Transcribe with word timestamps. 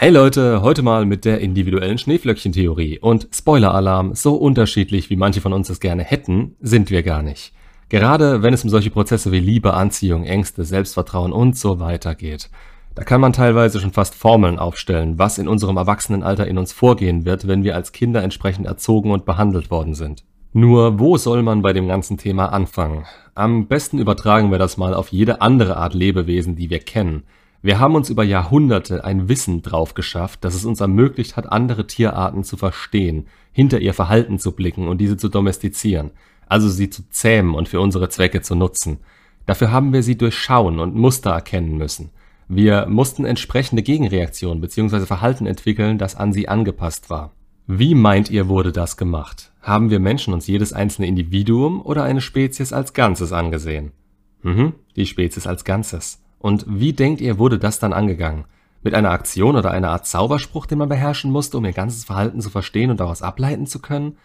Hey 0.00 0.10
Leute, 0.10 0.62
heute 0.62 0.82
mal 0.82 1.06
mit 1.06 1.24
der 1.24 1.40
individuellen 1.40 1.98
Schneeflöckchen-Theorie. 1.98 3.00
Und 3.00 3.26
Spoiler-Alarm, 3.34 4.14
so 4.14 4.36
unterschiedlich 4.36 5.10
wie 5.10 5.16
manche 5.16 5.40
von 5.40 5.52
uns 5.52 5.70
es 5.70 5.80
gerne 5.80 6.04
hätten, 6.04 6.54
sind 6.60 6.92
wir 6.92 7.02
gar 7.02 7.20
nicht. 7.20 7.52
Gerade 7.88 8.40
wenn 8.40 8.54
es 8.54 8.62
um 8.62 8.70
solche 8.70 8.90
Prozesse 8.90 9.32
wie 9.32 9.40
Liebe, 9.40 9.74
Anziehung, 9.74 10.22
Ängste, 10.22 10.64
Selbstvertrauen 10.64 11.32
und 11.32 11.58
so 11.58 11.80
weiter 11.80 12.14
geht. 12.14 12.48
Da 12.94 13.02
kann 13.02 13.20
man 13.20 13.32
teilweise 13.32 13.80
schon 13.80 13.90
fast 13.90 14.14
Formeln 14.14 14.60
aufstellen, 14.60 15.18
was 15.18 15.36
in 15.36 15.48
unserem 15.48 15.78
Erwachsenenalter 15.78 16.46
in 16.46 16.58
uns 16.58 16.72
vorgehen 16.72 17.24
wird, 17.24 17.48
wenn 17.48 17.64
wir 17.64 17.74
als 17.74 17.90
Kinder 17.90 18.22
entsprechend 18.22 18.66
erzogen 18.66 19.10
und 19.10 19.24
behandelt 19.24 19.68
worden 19.72 19.94
sind. 19.94 20.22
Nur 20.52 21.00
wo 21.00 21.16
soll 21.16 21.42
man 21.42 21.60
bei 21.60 21.72
dem 21.72 21.88
ganzen 21.88 22.18
Thema 22.18 22.52
anfangen? 22.52 23.04
Am 23.34 23.66
besten 23.66 23.98
übertragen 23.98 24.52
wir 24.52 24.58
das 24.58 24.76
mal 24.76 24.94
auf 24.94 25.08
jede 25.08 25.40
andere 25.40 25.76
Art 25.76 25.94
Lebewesen, 25.94 26.54
die 26.54 26.70
wir 26.70 26.78
kennen. 26.78 27.24
Wir 27.60 27.80
haben 27.80 27.96
uns 27.96 28.08
über 28.08 28.22
Jahrhunderte 28.22 29.04
ein 29.04 29.28
Wissen 29.28 29.62
drauf 29.62 29.94
geschafft, 29.94 30.44
das 30.44 30.54
es 30.54 30.64
uns 30.64 30.80
ermöglicht 30.80 31.36
hat, 31.36 31.50
andere 31.50 31.86
Tierarten 31.86 32.44
zu 32.44 32.56
verstehen, 32.56 33.26
hinter 33.52 33.80
ihr 33.80 33.94
Verhalten 33.94 34.38
zu 34.38 34.52
blicken 34.52 34.86
und 34.86 34.98
diese 34.98 35.16
zu 35.16 35.28
domestizieren, 35.28 36.12
also 36.46 36.68
sie 36.68 36.88
zu 36.88 37.08
zähmen 37.10 37.54
und 37.54 37.68
für 37.68 37.80
unsere 37.80 38.08
Zwecke 38.08 38.42
zu 38.42 38.54
nutzen. 38.54 38.98
Dafür 39.46 39.72
haben 39.72 39.92
wir 39.92 40.02
sie 40.02 40.16
durchschauen 40.16 40.78
und 40.78 40.94
Muster 40.94 41.30
erkennen 41.30 41.76
müssen. 41.76 42.10
Wir 42.48 42.86
mussten 42.86 43.24
entsprechende 43.24 43.82
Gegenreaktionen 43.82 44.60
bzw. 44.60 45.00
Verhalten 45.06 45.46
entwickeln, 45.46 45.98
das 45.98 46.16
an 46.16 46.32
sie 46.32 46.48
angepasst 46.48 47.10
war. 47.10 47.32
Wie 47.66 47.94
meint 47.94 48.30
ihr, 48.30 48.48
wurde 48.48 48.72
das 48.72 48.96
gemacht? 48.96 49.52
Haben 49.60 49.90
wir 49.90 50.00
Menschen 50.00 50.32
uns 50.32 50.46
jedes 50.46 50.72
einzelne 50.72 51.08
Individuum 51.08 51.82
oder 51.82 52.04
eine 52.04 52.20
Spezies 52.20 52.72
als 52.72 52.94
Ganzes 52.94 53.32
angesehen? 53.32 53.92
Mhm, 54.42 54.74
die 54.96 55.04
Spezies 55.04 55.46
als 55.46 55.64
Ganzes. 55.64 56.22
Und 56.38 56.64
wie 56.68 56.92
denkt 56.92 57.20
ihr, 57.20 57.38
wurde 57.38 57.58
das 57.58 57.78
dann 57.78 57.92
angegangen? 57.92 58.44
Mit 58.82 58.94
einer 58.94 59.10
Aktion 59.10 59.56
oder 59.56 59.72
einer 59.72 59.90
Art 59.90 60.06
Zauberspruch, 60.06 60.66
den 60.66 60.78
man 60.78 60.88
beherrschen 60.88 61.30
musste, 61.30 61.58
um 61.58 61.64
ihr 61.64 61.72
ganzes 61.72 62.04
Verhalten 62.04 62.40
zu 62.40 62.50
verstehen 62.50 62.90
und 62.90 63.00
daraus 63.00 63.22
ableiten 63.22 63.66
zu 63.66 63.80
können? 63.80 64.16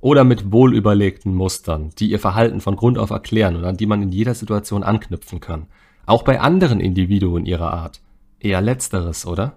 Oder 0.00 0.24
mit 0.24 0.52
wohlüberlegten 0.52 1.34
Mustern, 1.34 1.90
die 1.98 2.10
ihr 2.10 2.18
Verhalten 2.18 2.60
von 2.60 2.76
Grund 2.76 2.98
auf 2.98 3.10
erklären 3.10 3.56
und 3.56 3.64
an 3.64 3.76
die 3.76 3.86
man 3.86 4.02
in 4.02 4.10
jeder 4.10 4.34
Situation 4.34 4.82
anknüpfen 4.82 5.40
kann? 5.40 5.66
Auch 6.06 6.24
bei 6.24 6.40
anderen 6.40 6.80
Individuen 6.80 7.46
ihrer 7.46 7.72
Art. 7.72 8.00
Eher 8.40 8.60
letzteres, 8.60 9.24
oder? 9.24 9.54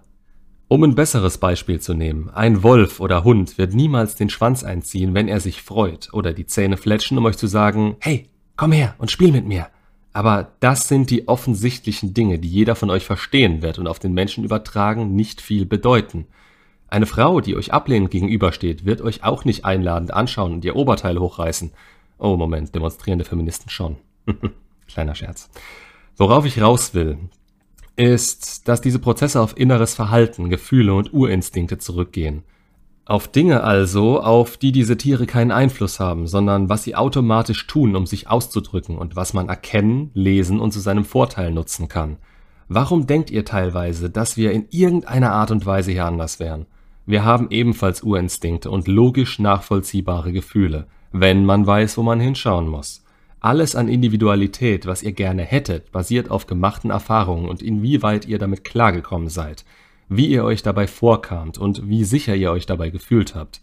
Um 0.68 0.82
ein 0.82 0.94
besseres 0.94 1.38
Beispiel 1.38 1.80
zu 1.80 1.94
nehmen, 1.94 2.30
ein 2.30 2.64
Wolf 2.64 2.98
oder 2.98 3.22
Hund 3.22 3.56
wird 3.56 3.74
niemals 3.74 4.16
den 4.16 4.30
Schwanz 4.30 4.64
einziehen, 4.64 5.14
wenn 5.14 5.28
er 5.28 5.38
sich 5.38 5.62
freut, 5.62 6.08
oder 6.12 6.32
die 6.32 6.46
Zähne 6.46 6.76
fletschen, 6.76 7.18
um 7.18 7.24
euch 7.24 7.36
zu 7.36 7.46
sagen, 7.46 7.96
hey, 8.00 8.28
komm 8.56 8.72
her 8.72 8.94
und 8.98 9.10
spiel 9.10 9.30
mit 9.30 9.46
mir. 9.46 9.68
Aber 10.16 10.52
das 10.60 10.88
sind 10.88 11.10
die 11.10 11.28
offensichtlichen 11.28 12.14
Dinge, 12.14 12.38
die 12.38 12.48
jeder 12.48 12.74
von 12.74 12.88
euch 12.88 13.04
verstehen 13.04 13.60
wird 13.60 13.78
und 13.78 13.86
auf 13.86 13.98
den 13.98 14.14
Menschen 14.14 14.44
übertragen 14.44 15.14
nicht 15.14 15.42
viel 15.42 15.66
bedeuten. 15.66 16.26
Eine 16.88 17.04
Frau, 17.04 17.42
die 17.42 17.54
euch 17.54 17.74
ablehnend 17.74 18.10
gegenübersteht, 18.10 18.86
wird 18.86 19.02
euch 19.02 19.24
auch 19.24 19.44
nicht 19.44 19.66
einladend 19.66 20.14
anschauen 20.14 20.54
und 20.54 20.64
ihr 20.64 20.74
Oberteil 20.74 21.18
hochreißen. 21.18 21.70
Oh, 22.16 22.34
Moment, 22.38 22.74
demonstrierende 22.74 23.26
Feministen 23.26 23.68
schon. 23.68 23.96
Kleiner 24.88 25.14
Scherz. 25.14 25.50
Worauf 26.16 26.46
ich 26.46 26.62
raus 26.62 26.94
will, 26.94 27.18
ist, 27.96 28.68
dass 28.68 28.80
diese 28.80 29.00
Prozesse 29.00 29.38
auf 29.38 29.54
inneres 29.58 29.94
Verhalten, 29.94 30.48
Gefühle 30.48 30.94
und 30.94 31.12
Urinstinkte 31.12 31.76
zurückgehen. 31.76 32.42
Auf 33.08 33.28
Dinge 33.28 33.62
also, 33.62 34.20
auf 34.20 34.56
die 34.56 34.72
diese 34.72 34.96
Tiere 34.96 35.26
keinen 35.26 35.52
Einfluss 35.52 36.00
haben, 36.00 36.26
sondern 36.26 36.68
was 36.68 36.82
sie 36.82 36.96
automatisch 36.96 37.68
tun, 37.68 37.94
um 37.94 38.04
sich 38.04 38.28
auszudrücken 38.28 38.98
und 38.98 39.14
was 39.14 39.32
man 39.32 39.48
erkennen, 39.48 40.10
lesen 40.12 40.58
und 40.58 40.72
zu 40.72 40.80
seinem 40.80 41.04
Vorteil 41.04 41.52
nutzen 41.52 41.86
kann. 41.86 42.16
Warum 42.68 43.06
denkt 43.06 43.30
ihr 43.30 43.44
teilweise, 43.44 44.10
dass 44.10 44.36
wir 44.36 44.50
in 44.50 44.66
irgendeiner 44.70 45.30
Art 45.30 45.52
und 45.52 45.64
Weise 45.64 45.92
hier 45.92 46.04
anders 46.04 46.40
wären? 46.40 46.66
Wir 47.06 47.24
haben 47.24 47.46
ebenfalls 47.50 48.02
Urinstinkte 48.02 48.72
und 48.72 48.88
logisch 48.88 49.38
nachvollziehbare 49.38 50.32
Gefühle, 50.32 50.88
wenn 51.12 51.44
man 51.44 51.64
weiß, 51.64 51.96
wo 51.98 52.02
man 52.02 52.18
hinschauen 52.18 52.66
muss. 52.66 53.04
Alles 53.38 53.76
an 53.76 53.86
Individualität, 53.86 54.84
was 54.84 55.04
ihr 55.04 55.12
gerne 55.12 55.42
hättet, 55.42 55.92
basiert 55.92 56.28
auf 56.28 56.48
gemachten 56.48 56.90
Erfahrungen 56.90 57.48
und 57.48 57.62
inwieweit 57.62 58.26
ihr 58.26 58.40
damit 58.40 58.64
klargekommen 58.64 59.28
seid, 59.28 59.64
wie 60.08 60.26
ihr 60.26 60.44
euch 60.44 60.62
dabei 60.62 60.86
vorkamt 60.86 61.58
und 61.58 61.88
wie 61.88 62.04
sicher 62.04 62.34
ihr 62.34 62.52
euch 62.52 62.66
dabei 62.66 62.90
gefühlt 62.90 63.34
habt. 63.34 63.60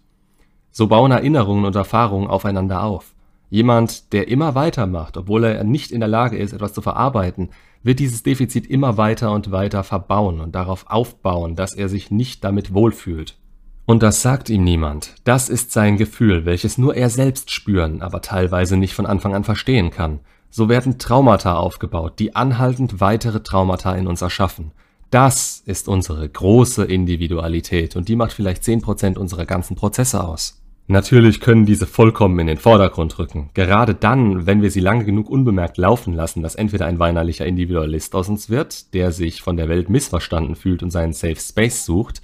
So 0.72 0.88
bauen 0.88 1.12
Erinnerungen 1.12 1.66
und 1.66 1.76
Erfahrungen 1.76 2.28
aufeinander 2.28 2.84
auf. 2.84 3.14
Jemand, 3.50 4.12
der 4.14 4.28
immer 4.30 4.56
weitermacht, 4.56 5.16
obwohl 5.16 5.44
er 5.44 5.64
nicht 5.64 5.92
in 5.92 6.00
der 6.00 6.10
Lage 6.10 6.38
ist, 6.38 6.54
etwas 6.54 6.74
zu 6.74 6.82
verarbeiten, 6.82 7.52
wird 7.84 8.00
dieses 8.00 8.24
Defizit 8.24 8.66
immer 8.66 8.98
weiter 8.98 9.32
und 9.32 9.52
weiter 9.52 9.84
verbauen 9.84 10.42
und 10.42 10.56
darauf 10.56 10.86
aufbauen, 10.90 11.56
dass 11.56 11.76
er 11.76 11.90
sich 11.90 12.10
nicht 12.10 12.44
damit 12.44 12.74
wohlfühlt. 12.74 13.38
Und 13.86 14.02
das 14.02 14.22
sagt 14.22 14.50
ihm 14.50 14.64
niemand. 14.64 15.16
Das 15.26 15.50
ist 15.50 15.72
sein 15.72 15.98
Gefühl, 15.98 16.46
welches 16.46 16.78
nur 16.78 16.96
er 16.96 17.10
selbst 17.10 17.52
spüren, 17.52 18.02
aber 18.02 18.22
teilweise 18.22 18.78
nicht 18.78 18.94
von 18.94 19.06
Anfang 19.06 19.36
an 19.36 19.44
verstehen 19.44 19.92
kann. 19.92 20.22
So 20.50 20.70
werden 20.70 20.98
Traumata 20.98 21.56
aufgebaut, 21.58 22.20
die 22.20 22.36
anhaltend 22.36 23.02
weitere 23.02 23.44
Traumata 23.44 23.94
in 23.94 24.08
uns 24.08 24.22
erschaffen. 24.22 24.72
Das 25.14 25.62
ist 25.68 25.88
unsere 25.88 26.28
große 26.28 26.86
Individualität 26.86 27.96
und 27.96 28.10
die 28.10 28.16
macht 28.16 28.34
vielleicht 28.34 28.64
10% 28.64 29.16
unserer 29.20 29.46
ganzen 29.46 29.76
Prozesse 29.76 30.24
aus. 30.24 30.60
Natürlich 30.88 31.40
können 31.40 31.68
diese 31.68 31.86
vollkommen 31.86 32.40
in 32.40 32.48
den 32.48 32.58
Vordergrund 32.58 33.20
rücken. 33.20 33.52
Gerade 33.54 33.94
dann, 33.94 34.48
wenn 34.48 34.64
wir 34.64 34.72
sie 34.72 34.80
lange 34.80 35.06
genug 35.06 35.30
unbemerkt 35.30 35.78
laufen 35.78 36.16
lassen, 36.16 36.42
dass 36.42 36.56
entweder 36.56 36.88
ein 36.88 36.98
weinerlicher 36.98 37.46
Individualist 37.46 38.16
aus 38.16 38.28
uns 38.28 38.50
wird, 38.50 38.96
der 38.96 39.12
sich 39.12 39.44
von 39.44 39.56
der 39.56 39.70
Welt 39.70 39.88
missverstanden 39.88 40.56
fühlt 40.56 40.82
und 40.82 40.90
seinen 40.90 41.14
Safe 41.14 41.40
Space 41.40 41.86
sucht, 41.86 42.24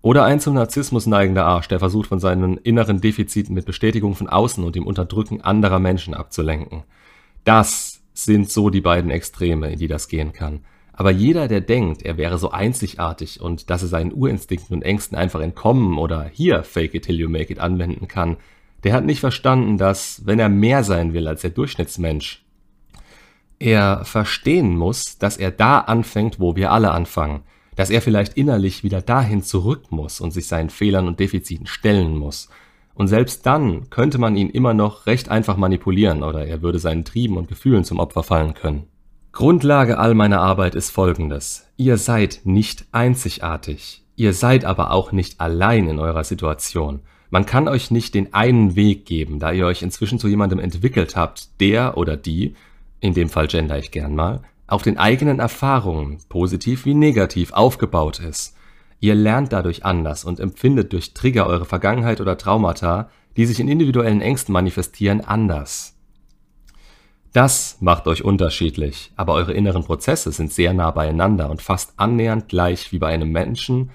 oder 0.00 0.22
ein 0.22 0.38
zum 0.38 0.54
Narzissmus 0.54 1.06
neigender 1.06 1.44
Arsch, 1.44 1.66
der 1.66 1.80
versucht, 1.80 2.08
von 2.08 2.20
seinen 2.20 2.56
inneren 2.58 3.00
Defiziten 3.00 3.52
mit 3.52 3.66
Bestätigung 3.66 4.14
von 4.14 4.28
außen 4.28 4.62
und 4.62 4.76
dem 4.76 4.86
Unterdrücken 4.86 5.40
anderer 5.40 5.80
Menschen 5.80 6.14
abzulenken. 6.14 6.84
Das 7.42 8.00
sind 8.14 8.48
so 8.48 8.70
die 8.70 8.80
beiden 8.80 9.10
Extreme, 9.10 9.72
in 9.72 9.78
die 9.80 9.88
das 9.88 10.06
gehen 10.06 10.32
kann. 10.32 10.60
Aber 10.98 11.12
jeder, 11.12 11.46
der 11.46 11.60
denkt, 11.60 12.02
er 12.02 12.16
wäre 12.16 12.38
so 12.38 12.50
einzigartig 12.50 13.40
und 13.40 13.70
dass 13.70 13.82
er 13.82 13.88
seinen 13.88 14.12
Urinstinkten 14.12 14.74
und 14.74 14.82
Ängsten 14.82 15.16
einfach 15.16 15.40
entkommen 15.40 15.96
oder 15.96 16.24
hier 16.24 16.64
fake 16.64 16.94
it 16.94 17.04
till 17.04 17.20
you 17.20 17.28
make 17.28 17.52
it 17.52 17.60
anwenden 17.60 18.08
kann, 18.08 18.36
der 18.82 18.94
hat 18.94 19.04
nicht 19.04 19.20
verstanden, 19.20 19.78
dass, 19.78 20.26
wenn 20.26 20.40
er 20.40 20.48
mehr 20.48 20.82
sein 20.82 21.12
will 21.12 21.28
als 21.28 21.42
der 21.42 21.50
Durchschnittsmensch, 21.50 22.44
er 23.60 24.04
verstehen 24.04 24.76
muss, 24.76 25.18
dass 25.18 25.36
er 25.36 25.52
da 25.52 25.78
anfängt, 25.78 26.40
wo 26.40 26.56
wir 26.56 26.72
alle 26.72 26.90
anfangen 26.90 27.42
dass 27.78 27.90
er 27.90 28.02
vielleicht 28.02 28.36
innerlich 28.36 28.82
wieder 28.82 29.00
dahin 29.00 29.44
zurück 29.44 29.92
muss 29.92 30.20
und 30.20 30.32
sich 30.32 30.48
seinen 30.48 30.68
Fehlern 30.68 31.06
und 31.06 31.20
Defiziten 31.20 31.68
stellen 31.68 32.16
muss. 32.16 32.48
Und 32.94 33.06
selbst 33.06 33.46
dann 33.46 33.88
könnte 33.88 34.18
man 34.18 34.34
ihn 34.34 34.50
immer 34.50 34.74
noch 34.74 35.06
recht 35.06 35.28
einfach 35.28 35.56
manipulieren 35.56 36.24
oder 36.24 36.44
er 36.44 36.60
würde 36.60 36.80
seinen 36.80 37.04
Trieben 37.04 37.36
und 37.36 37.46
Gefühlen 37.46 37.84
zum 37.84 38.00
Opfer 38.00 38.24
fallen 38.24 38.54
können. 38.54 38.88
Grundlage 39.38 39.98
all 39.98 40.14
meiner 40.14 40.40
Arbeit 40.40 40.74
ist 40.74 40.90
folgendes. 40.90 41.68
Ihr 41.76 41.96
seid 41.96 42.40
nicht 42.42 42.86
einzigartig. 42.90 44.02
Ihr 44.16 44.32
seid 44.32 44.64
aber 44.64 44.90
auch 44.90 45.12
nicht 45.12 45.40
allein 45.40 45.86
in 45.86 46.00
eurer 46.00 46.24
Situation. 46.24 47.02
Man 47.30 47.46
kann 47.46 47.68
euch 47.68 47.92
nicht 47.92 48.16
den 48.16 48.34
einen 48.34 48.74
Weg 48.74 49.06
geben, 49.06 49.38
da 49.38 49.52
ihr 49.52 49.66
euch 49.66 49.82
inzwischen 49.82 50.18
zu 50.18 50.26
jemandem 50.26 50.58
entwickelt 50.58 51.14
habt, 51.14 51.60
der 51.60 51.96
oder 51.96 52.16
die, 52.16 52.56
in 52.98 53.14
dem 53.14 53.28
Fall 53.28 53.46
gender 53.46 53.78
ich 53.78 53.92
gern 53.92 54.16
mal, 54.16 54.42
auf 54.66 54.82
den 54.82 54.98
eigenen 54.98 55.38
Erfahrungen, 55.38 56.18
positiv 56.28 56.84
wie 56.84 56.94
negativ, 56.94 57.52
aufgebaut 57.52 58.18
ist. 58.18 58.56
Ihr 58.98 59.14
lernt 59.14 59.52
dadurch 59.52 59.84
anders 59.84 60.24
und 60.24 60.40
empfindet 60.40 60.92
durch 60.92 61.14
Trigger 61.14 61.46
eure 61.46 61.64
Vergangenheit 61.64 62.20
oder 62.20 62.38
Traumata, 62.38 63.08
die 63.36 63.46
sich 63.46 63.60
in 63.60 63.68
individuellen 63.68 64.20
Ängsten 64.20 64.52
manifestieren, 64.52 65.20
anders. 65.20 65.94
Das 67.38 67.76
macht 67.78 68.08
euch 68.08 68.24
unterschiedlich, 68.24 69.12
aber 69.14 69.34
eure 69.34 69.52
inneren 69.52 69.84
Prozesse 69.84 70.32
sind 70.32 70.52
sehr 70.52 70.74
nah 70.74 70.90
beieinander 70.90 71.48
und 71.50 71.62
fast 71.62 71.92
annähernd 71.96 72.48
gleich 72.48 72.90
wie 72.90 72.98
bei 72.98 73.06
einem 73.06 73.30
Menschen, 73.30 73.90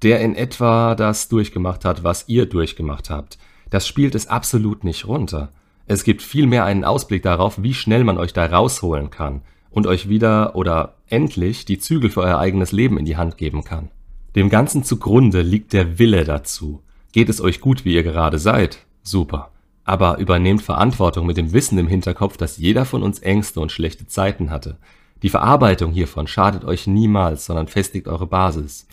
der 0.00 0.20
in 0.20 0.34
etwa 0.34 0.94
das 0.94 1.28
durchgemacht 1.28 1.84
hat, 1.84 2.04
was 2.04 2.26
ihr 2.26 2.46
durchgemacht 2.46 3.10
habt. 3.10 3.36
Das 3.68 3.86
spielt 3.86 4.14
es 4.14 4.28
absolut 4.28 4.82
nicht 4.82 5.06
runter. 5.06 5.50
Es 5.84 6.04
gibt 6.04 6.22
vielmehr 6.22 6.64
einen 6.64 6.84
Ausblick 6.84 7.22
darauf, 7.22 7.62
wie 7.62 7.74
schnell 7.74 8.02
man 8.02 8.16
euch 8.16 8.32
da 8.32 8.46
rausholen 8.46 9.10
kann, 9.10 9.42
und 9.68 9.86
euch 9.86 10.08
wieder 10.08 10.56
oder 10.56 10.94
endlich 11.06 11.66
die 11.66 11.78
Zügel 11.78 12.08
für 12.08 12.22
euer 12.22 12.38
eigenes 12.38 12.72
Leben 12.72 12.96
in 12.96 13.04
die 13.04 13.18
Hand 13.18 13.36
geben 13.36 13.62
kann. 13.62 13.90
Dem 14.34 14.48
Ganzen 14.48 14.84
zugrunde 14.84 15.42
liegt 15.42 15.74
der 15.74 15.98
Wille 15.98 16.24
dazu. 16.24 16.82
Geht 17.12 17.28
es 17.28 17.42
euch 17.42 17.60
gut, 17.60 17.84
wie 17.84 17.92
ihr 17.92 18.04
gerade 18.04 18.38
seid? 18.38 18.86
Super. 19.02 19.50
Aber 19.86 20.18
übernehmt 20.18 20.62
Verantwortung 20.62 21.26
mit 21.26 21.36
dem 21.36 21.52
Wissen 21.52 21.78
im 21.78 21.86
Hinterkopf, 21.86 22.36
dass 22.36 22.58
jeder 22.58 22.84
von 22.84 23.04
uns 23.04 23.20
Ängste 23.20 23.60
und 23.60 23.70
schlechte 23.70 24.06
Zeiten 24.08 24.50
hatte. 24.50 24.76
Die 25.22 25.30
Verarbeitung 25.30 25.92
hiervon 25.92 26.26
schadet 26.26 26.64
euch 26.64 26.88
niemals, 26.88 27.46
sondern 27.46 27.68
festigt 27.68 28.08
eure 28.08 28.26
Basis. 28.26 28.88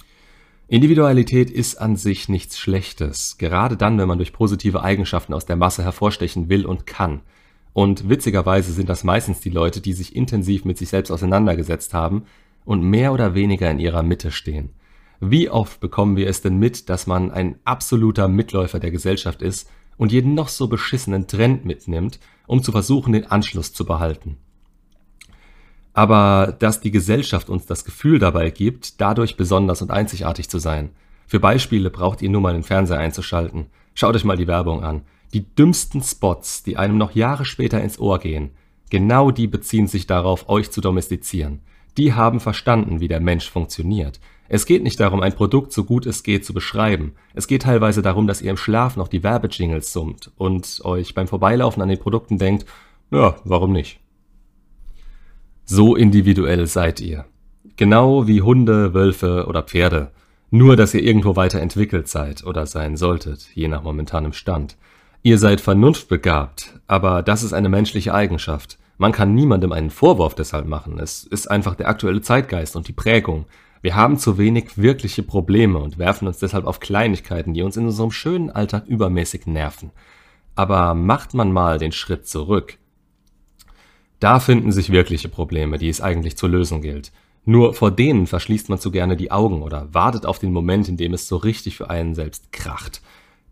Individualität 0.67 1.49
ist 1.49 1.81
an 1.81 1.97
sich 1.97 2.29
nichts 2.29 2.59
Schlechtes, 2.59 3.37
gerade 3.39 3.75
dann, 3.75 3.97
wenn 3.97 4.07
man 4.07 4.19
durch 4.19 4.33
positive 4.33 4.83
Eigenschaften 4.83 5.33
aus 5.33 5.45
der 5.45 5.55
Masse 5.55 5.83
hervorstechen 5.83 6.47
will 6.47 6.65
und 6.65 6.85
kann. 6.85 7.21
Und 7.73 8.07
witzigerweise 8.07 8.71
sind 8.71 8.87
das 8.87 9.03
meistens 9.03 9.39
die 9.39 9.49
Leute, 9.49 9.81
die 9.81 9.93
sich 9.93 10.15
intensiv 10.15 10.63
mit 10.63 10.77
sich 10.77 10.89
selbst 10.89 11.11
auseinandergesetzt 11.11 11.93
haben 11.95 12.23
und 12.65 12.83
mehr 12.83 13.13
oder 13.13 13.33
weniger 13.33 13.69
in 13.69 13.79
ihrer 13.79 14.03
Mitte 14.03 14.31
stehen. 14.31 14.69
Wie 15.19 15.49
oft 15.49 15.79
bekommen 15.79 16.17
wir 16.17 16.27
es 16.27 16.41
denn 16.41 16.59
mit, 16.59 16.87
dass 16.89 17.07
man 17.07 17.31
ein 17.31 17.55
absoluter 17.65 18.27
Mitläufer 18.27 18.79
der 18.79 18.91
Gesellschaft 18.91 19.41
ist 19.41 19.69
und 19.97 20.11
jeden 20.11 20.33
noch 20.33 20.47
so 20.47 20.67
beschissenen 20.67 21.27
Trend 21.27 21.65
mitnimmt, 21.65 22.19
um 22.47 22.63
zu 22.63 22.71
versuchen, 22.71 23.13
den 23.13 23.25
Anschluss 23.25 23.73
zu 23.73 23.85
behalten? 23.85 24.37
Aber 25.93 26.55
dass 26.57 26.81
die 26.81 26.91
Gesellschaft 26.91 27.49
uns 27.49 27.65
das 27.65 27.85
Gefühl 27.85 28.19
dabei 28.19 28.49
gibt, 28.49 28.99
dadurch 28.99 29.37
besonders 29.37 29.81
und 29.81 29.91
einzigartig 29.91 30.49
zu 30.49 30.57
sein. 30.57 30.89
Für 31.27 31.39
Beispiele 31.39 31.89
braucht 31.89 32.21
ihr 32.21 32.29
nur 32.29 32.41
mal 32.41 32.53
den 32.53 32.63
Fernseher 32.63 32.97
einzuschalten. 32.97 33.67
Schaut 33.93 34.15
euch 34.15 34.23
mal 34.23 34.37
die 34.37 34.47
Werbung 34.47 34.83
an. 34.83 35.03
Die 35.33 35.45
dümmsten 35.55 36.01
Spots, 36.01 36.63
die 36.63 36.77
einem 36.77 36.97
noch 36.97 37.11
Jahre 37.11 37.45
später 37.45 37.81
ins 37.81 37.99
Ohr 37.99 38.19
gehen, 38.19 38.51
genau 38.89 39.31
die 39.31 39.47
beziehen 39.47 39.87
sich 39.87 40.05
darauf, 40.07 40.49
euch 40.49 40.71
zu 40.71 40.81
domestizieren. 40.81 41.61
Die 41.97 42.13
haben 42.13 42.39
verstanden, 42.39 42.99
wie 42.99 43.07
der 43.07 43.19
Mensch 43.19 43.49
funktioniert. 43.49 44.19
Es 44.49 44.65
geht 44.65 44.83
nicht 44.83 44.99
darum, 44.99 45.21
ein 45.21 45.33
Produkt 45.33 45.73
so 45.73 45.83
gut 45.83 46.05
es 46.05 46.23
geht 46.23 46.45
zu 46.45 46.53
beschreiben. 46.53 47.13
Es 47.33 47.47
geht 47.47 47.63
teilweise 47.63 48.01
darum, 48.01 48.27
dass 48.27 48.41
ihr 48.41 48.51
im 48.51 48.57
Schlaf 48.57 48.97
noch 48.97 49.07
die 49.07 49.23
Werbejingles 49.23 49.93
summt 49.93 50.31
und 50.37 50.81
euch 50.83 51.13
beim 51.13 51.27
Vorbeilaufen 51.27 51.81
an 51.81 51.89
den 51.89 51.99
Produkten 51.99 52.37
denkt, 52.37 52.65
ja, 53.11 53.35
warum 53.43 53.71
nicht? 53.71 53.99
So 55.65 55.95
individuell 55.95 56.67
seid 56.67 56.99
ihr. 56.99 57.25
Genau 57.77 58.27
wie 58.27 58.41
Hunde, 58.41 58.93
Wölfe 58.93 59.45
oder 59.47 59.63
Pferde. 59.63 60.11
Nur, 60.51 60.75
dass 60.75 60.93
ihr 60.93 61.01
irgendwo 61.01 61.35
weiterentwickelt 61.35 62.07
seid 62.07 62.43
oder 62.43 62.67
sein 62.67 62.97
solltet, 62.97 63.49
je 63.55 63.67
nach 63.67 63.81
momentanem 63.81 64.33
Stand. 64.33 64.77
Ihr 65.23 65.39
seid 65.39 65.61
vernunftbegabt, 65.61 66.79
aber 66.85 67.23
das 67.23 67.43
ist 67.43 67.53
eine 67.53 67.69
menschliche 67.69 68.13
Eigenschaft. 68.13 68.77
Man 68.97 69.11
kann 69.11 69.33
niemandem 69.33 69.71
einen 69.71 69.89
Vorwurf 69.89 70.35
deshalb 70.35 70.67
machen. 70.67 70.99
Es 70.99 71.23
ist 71.23 71.47
einfach 71.47 71.75
der 71.75 71.89
aktuelle 71.89 72.21
Zeitgeist 72.21 72.75
und 72.75 72.87
die 72.87 72.93
Prägung. 72.93 73.45
Wir 73.81 73.95
haben 73.95 74.17
zu 74.17 74.37
wenig 74.37 74.77
wirkliche 74.77 75.23
Probleme 75.23 75.79
und 75.79 75.97
werfen 75.97 76.27
uns 76.27 76.37
deshalb 76.39 76.65
auf 76.65 76.79
Kleinigkeiten, 76.79 77.53
die 77.53 77.63
uns 77.63 77.75
in 77.75 77.85
unserem 77.85 78.11
schönen 78.11 78.49
Alltag 78.49 78.87
übermäßig 78.87 79.45
nerven. 79.45 79.91
Aber 80.55 80.93
macht 80.93 81.33
man 81.33 81.51
mal 81.51 81.79
den 81.79 81.91
Schritt 81.91 82.27
zurück. 82.27 82.77
Da 84.19 84.39
finden 84.39 84.71
sich 84.71 84.91
wirkliche 84.91 85.27
Probleme, 85.27 85.77
die 85.77 85.89
es 85.89 85.99
eigentlich 85.99 86.37
zu 86.37 86.47
lösen 86.47 86.81
gilt. 86.81 87.11
Nur 87.45 87.73
vor 87.73 87.91
denen 87.91 88.25
verschließt 88.25 88.69
man 88.69 88.79
zu 88.79 88.89
gerne 88.89 89.17
die 89.17 89.31
Augen 89.31 89.61
oder 89.63 89.93
wartet 89.93 90.25
auf 90.25 90.39
den 90.39 90.53
Moment, 90.53 90.87
in 90.87 90.95
dem 90.95 91.13
es 91.13 91.27
so 91.27 91.35
richtig 91.35 91.75
für 91.75 91.89
einen 91.89 92.15
selbst 92.15 92.53
kracht. 92.53 93.01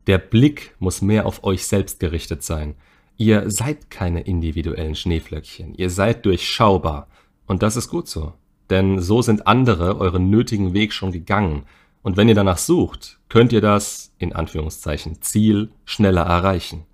Der 0.07 0.17
Blick 0.17 0.75
muss 0.79 1.01
mehr 1.01 1.25
auf 1.25 1.43
euch 1.43 1.65
selbst 1.67 1.99
gerichtet 1.99 2.43
sein. 2.43 2.75
Ihr 3.21 3.51
seid 3.51 3.91
keine 3.91 4.21
individuellen 4.21 4.95
Schneeflöckchen, 4.95 5.75
ihr 5.75 5.89
seid 5.89 6.25
durchschaubar. 6.25 7.07
Und 7.45 7.61
das 7.61 7.75
ist 7.75 7.89
gut 7.89 8.07
so 8.07 8.33
denn 8.71 8.99
so 8.99 9.21
sind 9.21 9.45
andere 9.45 9.99
euren 9.99 10.29
nötigen 10.29 10.73
Weg 10.73 10.93
schon 10.93 11.11
gegangen. 11.11 11.63
Und 12.01 12.17
wenn 12.17 12.29
ihr 12.29 12.35
danach 12.35 12.57
sucht, 12.57 13.19
könnt 13.29 13.53
ihr 13.53 13.61
das, 13.61 14.11
in 14.17 14.33
Anführungszeichen, 14.33 15.21
Ziel 15.21 15.69
schneller 15.85 16.23
erreichen. 16.23 16.85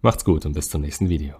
Macht's 0.00 0.24
gut 0.24 0.44
und 0.46 0.54
bis 0.54 0.70
zum 0.70 0.80
nächsten 0.80 1.08
Video. 1.08 1.34